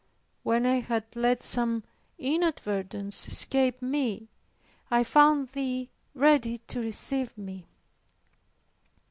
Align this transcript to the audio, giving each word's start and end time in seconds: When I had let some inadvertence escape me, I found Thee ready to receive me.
When 0.41 0.65
I 0.65 0.79
had 0.79 1.15
let 1.15 1.43
some 1.43 1.83
inadvertence 2.17 3.27
escape 3.27 3.83
me, 3.83 4.29
I 4.89 5.03
found 5.03 5.49
Thee 5.49 5.91
ready 6.15 6.57
to 6.57 6.79
receive 6.81 7.37
me. 7.37 7.67